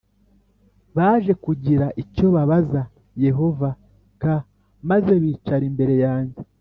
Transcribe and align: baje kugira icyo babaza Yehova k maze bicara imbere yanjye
baje 0.97 1.33
kugira 1.43 1.85
icyo 2.03 2.25
babaza 2.35 2.81
Yehova 3.25 3.69
k 4.21 4.23
maze 4.89 5.11
bicara 5.23 5.63
imbere 5.71 5.95
yanjye 6.05 6.39